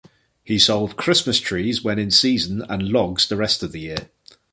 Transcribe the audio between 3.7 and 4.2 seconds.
the year.